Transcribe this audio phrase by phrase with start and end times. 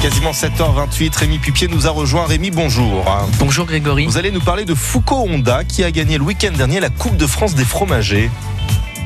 [0.00, 2.24] Quasiment 7h28, Rémi Pupier nous a rejoint.
[2.24, 3.04] Rémi, bonjour.
[3.40, 4.06] Bonjour Grégory.
[4.06, 7.16] Vous allez nous parler de Foucault Honda qui a gagné le week-end dernier la Coupe
[7.16, 8.30] de France des fromagers.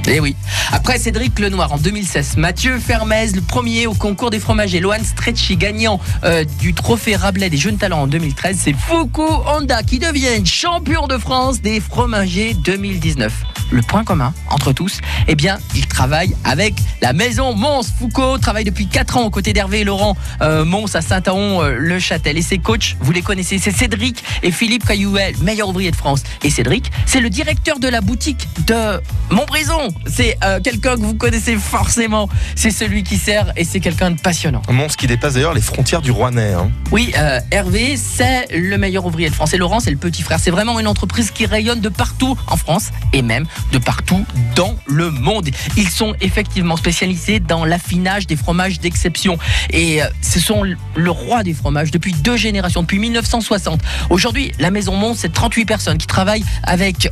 [0.06, 0.36] Eh oui.
[0.70, 5.56] Après Cédric Lenoir en 2016, Mathieu Fermez, le premier au concours des fromagers, Lohan Stretchy,
[5.56, 10.44] gagnant euh, du trophée Rabelais des jeunes talents en 2013, c'est Foucault Honda qui devient
[10.44, 13.32] champion de France des fromagers 2019
[13.72, 17.82] le point commun entre tous, eh bien, ils travaillent avec la maison Mons.
[17.98, 22.38] Foucault travaille depuis 4 ans aux côtés d'Hervé et Laurent euh, Mons à Saint-Aon-le-Châtel.
[22.38, 26.22] Et ses coachs, vous les connaissez, c'est Cédric et Philippe Caillouel, meilleur ouvrier de France.
[26.42, 29.88] Et Cédric, c'est le directeur de la boutique de Montbrison.
[30.06, 32.28] C'est euh, quelqu'un que vous connaissez forcément.
[32.54, 34.62] C'est celui qui sert et c'est quelqu'un de passionnant.
[34.68, 36.52] Mons qui dépasse d'ailleurs les frontières du Rouennais.
[36.52, 36.70] Hein.
[36.90, 39.54] Oui, euh, Hervé, c'est le meilleur ouvrier de France.
[39.54, 40.38] Et Laurent, c'est le petit frère.
[40.38, 44.76] C'est vraiment une entreprise qui rayonne de partout en France et même de partout dans
[44.86, 45.48] le monde.
[45.76, 49.38] Ils sont effectivement spécialisés dans l'affinage des fromages d'exception.
[49.70, 53.80] Et euh, ce sont le roi des fromages depuis deux générations, depuis 1960.
[54.10, 57.10] Aujourd'hui, la Maison Mont, c'est 38 personnes qui travaillent avec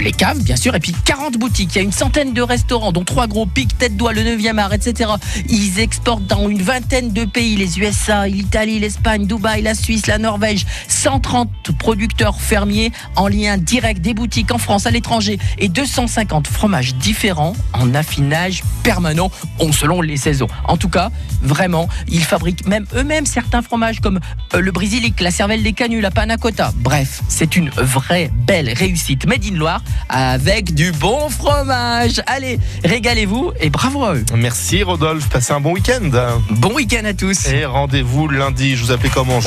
[0.00, 1.74] les caves, bien sûr, et puis 40 boutiques.
[1.74, 4.58] Il y a une centaine de restaurants, dont trois gros pics, tête d'oie, le 9e
[4.58, 5.10] art, etc.
[5.48, 10.18] Ils exportent dans une vingtaine de pays, les USA, l'Italie, l'Espagne, Dubaï, la Suisse, la
[10.18, 10.66] Norvège.
[10.88, 16.94] 130 producteurs fermiers en lien direct des boutiques en France, à l'étranger, et 250 fromages
[16.96, 19.30] différents en affinage permanent,
[19.72, 20.48] selon les saisons.
[20.66, 21.10] En tout cas,
[21.42, 24.20] vraiment, ils fabriquent même eux-mêmes certains fromages comme
[24.54, 26.72] euh, le Brisilic, la cervelle des canuts, la panna cotta.
[26.76, 32.20] Bref, c'est une vraie belle réussite made in Loire avec du bon fromage.
[32.26, 34.24] Allez, régalez-vous et bravo à eux.
[34.36, 36.10] Merci Rodolphe, passez un bon week-end.
[36.50, 37.46] Bon week-end à tous.
[37.48, 39.38] Et rendez-vous lundi, je vous appelle comment